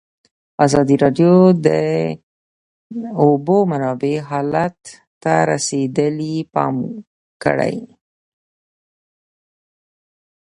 [0.65, 1.33] ازادي راډیو
[1.65, 1.67] د
[3.01, 4.77] د اوبو منابع حالت
[5.21, 6.75] ته رسېدلي پام
[7.43, 7.77] کړی.